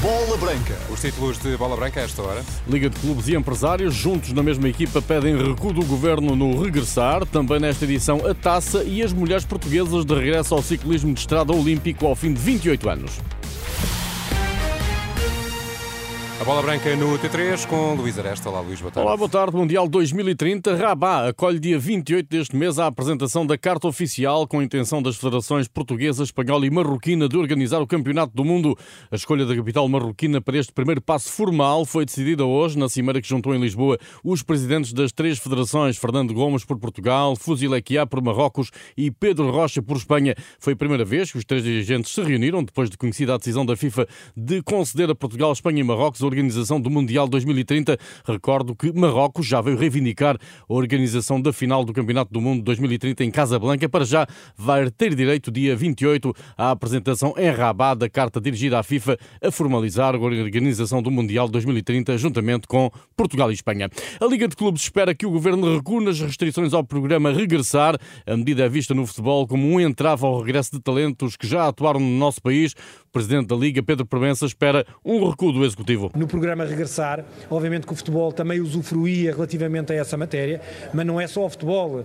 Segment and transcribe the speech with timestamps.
[0.00, 0.76] Bola Branca.
[0.90, 2.44] Os títulos de Bola Branca a esta hora.
[2.68, 7.26] Liga de Clubes e Empresários, juntos na mesma equipa, pedem recuo do governo no regressar.
[7.26, 11.52] Também nesta edição, a taça e as mulheres portuguesas de regresso ao ciclismo de estrada
[11.52, 13.20] olímpico ao fim de 28 anos.
[16.40, 18.48] A bola branca no T3 com Luís Aresta.
[18.48, 19.08] Olá, Luís, boa tarde.
[19.08, 19.56] Olá, boa tarde.
[19.56, 20.76] Mundial 2030.
[20.76, 25.16] Rabat acolhe dia 28 deste mês a apresentação da carta oficial com a intenção das
[25.16, 28.78] federações portuguesa, espanhola e marroquina de organizar o Campeonato do Mundo.
[29.10, 33.20] A escolha da capital marroquina para este primeiro passo formal foi decidida hoje, na cimeira
[33.20, 38.22] que juntou em Lisboa os presidentes das três federações, Fernando Gomes por Portugal, Fuzilequia por
[38.22, 40.36] Marrocos e Pedro Rocha por Espanha.
[40.60, 43.66] Foi a primeira vez que os três dirigentes se reuniram depois de conhecida a decisão
[43.66, 47.98] da FIFA de conceder a Portugal, Espanha e Marrocos organização do Mundial 2030.
[48.24, 53.24] Recordo que Marrocos já veio reivindicar a organização da final do Campeonato do Mundo 2030
[53.24, 53.88] em Casablanca.
[53.88, 58.82] Para já vai ter direito, dia 28, à apresentação em Rabat da carta dirigida à
[58.82, 63.88] FIFA a formalizar a organização do Mundial 2030 juntamente com Portugal e Espanha.
[64.20, 67.98] A Liga de Clubes espera que o governo recua nas restrições ao programa Regressar.
[68.26, 71.66] A medida é vista no futebol como um entrave ao regresso de talentos que já
[71.66, 72.74] atuaram no nosso país.
[73.08, 76.12] O presidente da Liga, Pedro Provença, espera um recuo do Executivo.
[76.14, 80.60] No programa Regressar, obviamente que o futebol também usufruía relativamente a essa matéria,
[80.92, 82.00] mas não é só o futebol.
[82.00, 82.04] Uh,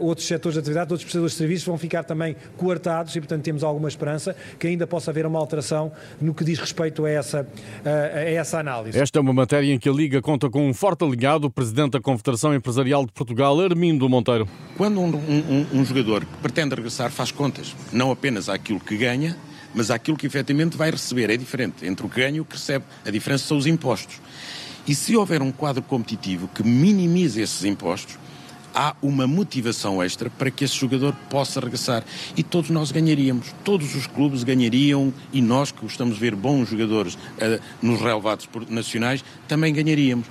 [0.00, 3.62] outros setores de atividade, outros prestadores de serviços vão ficar também coartados e, portanto, temos
[3.62, 8.16] alguma esperança que ainda possa haver uma alteração no que diz respeito a essa, uh,
[8.16, 8.98] a essa análise.
[8.98, 11.90] Esta é uma matéria em que a Liga conta com um forte alinhado, o presidente
[11.90, 14.48] da Confederação Empresarial de Portugal, Armindo Monteiro.
[14.78, 19.36] Quando um, um, um jogador que pretende regressar faz contas, não apenas àquilo que ganha,
[19.74, 22.54] mas aquilo que efetivamente vai receber é diferente entre o que ganha e o que
[22.54, 22.84] recebe.
[23.04, 24.20] A diferença são os impostos.
[24.86, 28.18] E se houver um quadro competitivo que minimize esses impostos,
[28.74, 32.04] há uma motivação extra para que esse jogador possa regressar.
[32.36, 36.70] E todos nós ganharíamos, todos os clubes ganhariam e nós que gostamos de ver bons
[36.70, 40.26] jogadores uh, nos relevados nacionais também ganharíamos.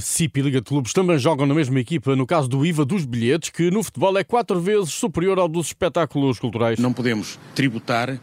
[0.00, 3.04] CIP e Liga de Clubes também jogam na mesma equipa no caso do IVA dos
[3.04, 6.78] bilhetes, que no futebol é quatro vezes superior ao dos espetáculos culturais.
[6.78, 8.18] Não podemos tributar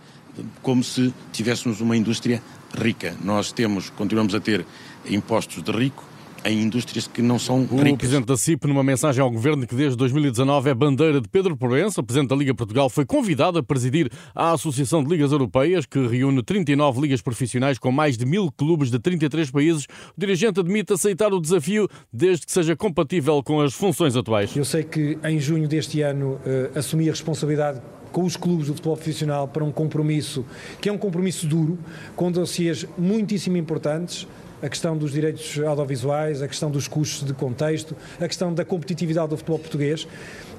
[0.62, 2.42] como se tivéssemos uma indústria
[2.74, 3.16] rica.
[3.24, 4.66] Nós temos, continuamos a ter
[5.06, 6.14] impostos de rico
[6.46, 7.92] em indústrias que não são ricas.
[7.92, 11.56] O Presidente da CIP, numa mensagem ao Governo que desde 2019 é bandeira de Pedro
[11.56, 15.86] Proença, o Presidente da Liga Portugal, foi convidado a presidir a Associação de Ligas Europeias,
[15.86, 19.86] que reúne 39 ligas profissionais com mais de mil clubes de 33 países.
[20.16, 24.56] O dirigente admite aceitar o desafio desde que seja compatível com as funções atuais.
[24.56, 27.82] Eu sei que em junho deste ano uh, assumi a responsabilidade
[28.14, 30.46] com os clubes do futebol profissional para um compromisso
[30.80, 31.78] que é um compromisso duro,
[32.16, 34.26] com dossiês muitíssimo importantes
[34.64, 39.30] a questão dos direitos audiovisuais, a questão dos custos de contexto, a questão da competitividade
[39.30, 40.08] do futebol português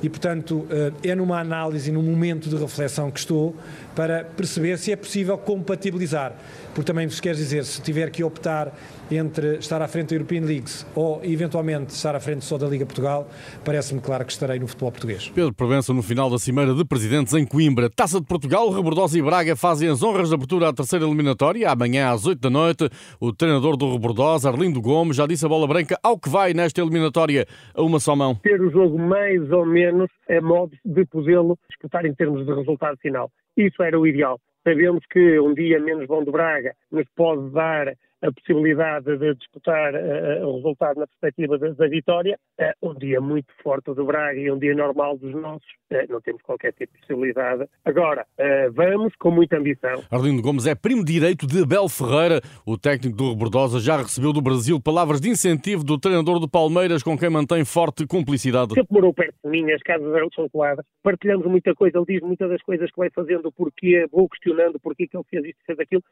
[0.03, 3.57] e, portanto, eh, é numa análise, num momento de reflexão que estou
[3.97, 6.35] para perceber se é possível compatibilizar.
[6.75, 8.77] Porque também vos quer dizer, se tiver que optar
[9.11, 12.85] entre estar à frente da European Leagues ou eventualmente estar à frente só da Liga
[12.85, 13.29] Portugal,
[13.65, 15.31] parece-me claro que estarei no futebol português.
[15.35, 17.89] Pedro Provença no final da Cimeira de Presidentes em Coimbra.
[17.89, 21.71] Taça de Portugal, Rebordosa e Braga fazem as honras de abertura à terceira eliminatória.
[21.71, 25.67] Amanhã às 8 da noite, o treinador do Rebordosa, Arlindo Gomes, já disse a bola
[25.67, 28.35] branca ao que vai nesta eliminatória a uma só mão.
[28.37, 32.97] Ter o jogo mais ou menos é modo de podê-lo disputar em termos de resultado
[32.99, 33.31] final.
[33.57, 34.41] Isso era o ideal.
[34.65, 39.95] Sabemos que um dia menos bom do Braga nos pode dar a possibilidade de disputar
[39.95, 42.39] uh, o resultado na perspectiva da, da vitória.
[42.59, 46.21] Uh, um dia muito forte do Braga e um dia normal dos nossos, uh, não
[46.23, 47.69] temos qualquer tipo de possibilidade.
[47.85, 48.27] Agora,
[48.73, 50.03] vamos com muita ambição.
[50.11, 52.41] Arlindo Gomes é primo direito de Abel Ferreira.
[52.67, 57.03] O técnico do Rebordosa já recebeu do Brasil palavras de incentivo do treinador do Palmeiras,
[57.03, 58.75] com quem mantém forte cumplicidade.
[58.75, 62.49] Sempre morou perto de mim, as casas são coladas, partilhamos muita coisa, ele diz muitas
[62.49, 65.79] das coisas que vai fazendo, o porquê, vou questionando porquê que ele fez isto, fez
[65.79, 66.03] aquilo.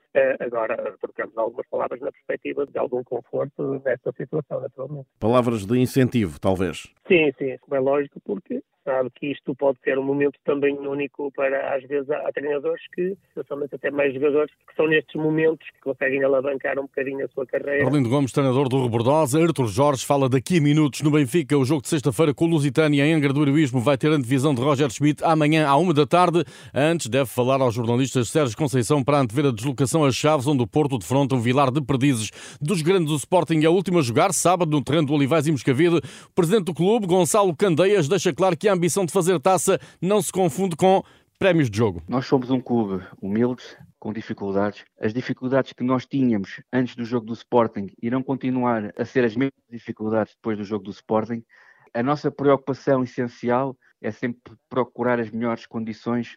[0.40, 5.08] agora, trocamos algumas palavras na perspectiva de algum conforto nesta situação, naturalmente.
[5.18, 6.92] Palavras de incentivo, talvez.
[7.08, 11.74] Sim, sim, é lógico, porque sabe que isto pode ser um momento também único para,
[11.74, 16.22] às vezes, há, treinadores que, especialmente até mais jogadores, que são nestes momentos que conseguem
[16.24, 17.86] alavancar um bocadinho a sua carreira.
[17.86, 21.56] Arlindo Gomes, treinador do Rebordosa, Arthur Jorge fala daqui a minutos no Benfica.
[21.56, 24.54] O jogo de sexta-feira com o Lusitânia em Angra do Heroísmo vai ter a divisão
[24.54, 26.44] de Roger Schmidt amanhã à uma da tarde.
[26.74, 30.66] Antes, deve falar aos jornalistas Sérgio Conceição para antever a deslocação a Chaves, onde o
[30.66, 32.30] Porto defronta um Vilar de Perdizes.
[32.60, 35.52] Dos grandes do Sporting é a última a jogar, sábado, no terreno do Olivais e
[35.52, 35.96] Moscavide.
[35.96, 40.20] O presidente do clube, Gonçalo Candeias, deixa claro que a ambição de fazer taça não
[40.20, 41.02] se confunde com
[41.38, 42.02] prémios de jogo.
[42.08, 43.62] Nós somos um clube humilde,
[43.98, 44.84] com dificuldades.
[45.00, 49.36] As dificuldades que nós tínhamos antes do jogo do Sporting irão continuar a ser as
[49.36, 51.44] mesmas dificuldades depois do jogo do Sporting.
[51.94, 56.36] A nossa preocupação essencial é sempre procurar as melhores condições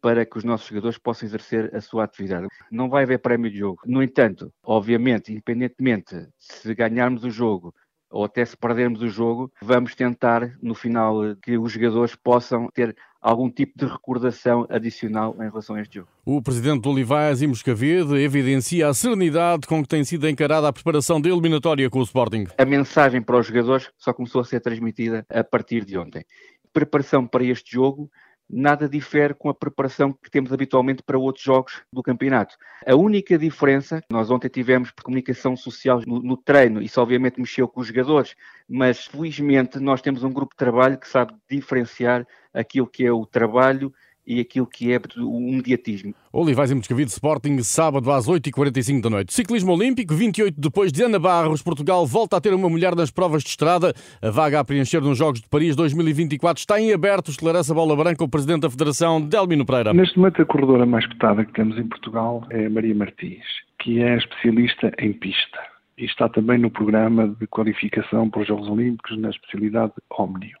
[0.00, 2.48] para que os nossos jogadores possam exercer a sua atividade.
[2.70, 3.82] Não vai haver prémio de jogo.
[3.84, 7.74] No entanto, obviamente, independentemente se ganharmos o jogo
[8.14, 12.94] ou até se perdermos o jogo, vamos tentar no final que os jogadores possam ter
[13.20, 16.08] algum tipo de recordação adicional em relação a este jogo.
[16.24, 20.72] O presidente do Olivais e Moscavide evidencia a serenidade com que tem sido encarada a
[20.72, 22.46] preparação da eliminatória com o Sporting.
[22.56, 26.24] A mensagem para os jogadores só começou a ser transmitida a partir de ontem.
[26.72, 28.08] Preparação para este jogo
[28.48, 32.56] nada difere com a preparação que temos habitualmente para outros jogos do campeonato.
[32.86, 37.80] A única diferença, nós ontem tivemos comunicação social no, no, treino, isso obviamente mexeu com
[37.80, 38.34] os jogadores,
[38.68, 43.26] mas felizmente nós temos um grupo de trabalho que sabe diferenciar aquilo que é o
[43.26, 43.92] trabalho
[44.26, 46.14] e aquilo que é o mediatismo.
[46.32, 49.32] Olivais e Moscavide Sporting, sábado às 8h45 da noite.
[49.32, 53.42] Ciclismo Olímpico, 28 depois de Ana Barros, Portugal volta a ter uma mulher nas provas
[53.42, 53.92] de estrada.
[54.22, 57.94] A vaga a preencher nos Jogos de Paris 2024 está em aberto, esclarece a bola
[57.94, 59.92] branca o Presidente da Federação, Delmino Pereira.
[59.92, 63.44] Neste momento a corredora mais cotada que temos em Portugal é a Maria Martins,
[63.78, 65.58] que é especialista em pista.
[65.96, 70.58] E está também no programa de qualificação para os Jogos Olímpicos na especialidade Omnio.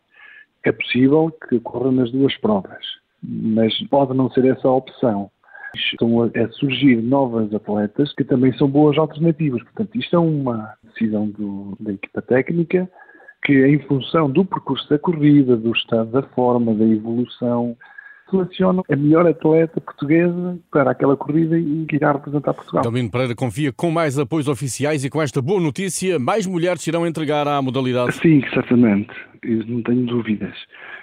[0.62, 5.30] É possível que ocorra nas duas provas mas pode não ser essa a opção.
[5.74, 9.62] Estão a surgir novas atletas que também são boas alternativas.
[9.64, 12.88] Portanto, isto é uma decisão do, da equipa técnica
[13.44, 17.76] que, em função do percurso da corrida, do estado da forma, da evolução,
[18.30, 22.82] selecionam a melhor atleta portuguesa para aquela corrida e que irá representar Portugal.
[22.82, 27.06] Dalmino Pereira confia com mais apoios oficiais e com esta boa notícia, mais mulheres irão
[27.06, 28.12] entregar à modalidade.
[28.14, 29.12] Sim, certamente,
[29.44, 30.54] não tenho dúvidas.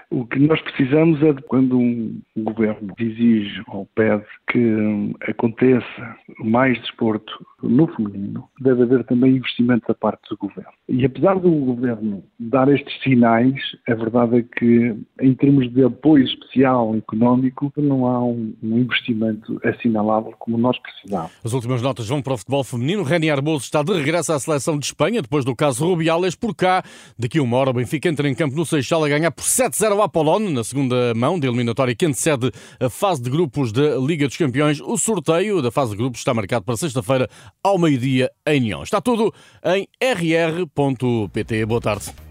[0.10, 6.18] O que nós precisamos é de quando um governo exige ou pede que hum, aconteça
[6.44, 7.32] mais desporto
[7.64, 10.72] no feminino, deve haver também investimento da parte do governo.
[10.90, 13.56] E apesar do governo dar estes sinais,
[13.88, 20.34] a verdade é que, em termos de apoio especial económico, não há um, investimento assinalável
[20.40, 21.32] como nós precisávamos.
[21.44, 23.04] As últimas notas vão para o futebol feminino.
[23.04, 26.36] Reni Arboso está de regresso à seleção de Espanha, depois do caso Rubiales.
[26.36, 26.84] Por cá,
[27.18, 30.02] daqui uma hora, o Benfica entra em campo no Seixal a ganhar por 7-0 ao
[30.02, 32.50] Apollon, na segunda mão da eliminatória que antecede
[32.80, 34.80] a fase de grupos da Liga dos Campeões.
[34.80, 37.30] O sorteio da fase de grupos está marcado para sexta-feira
[37.62, 38.84] ao meio-dia em Nyon.
[38.84, 39.34] Está tudo
[39.66, 41.66] em rr.pt.
[41.66, 42.31] Boa tarde.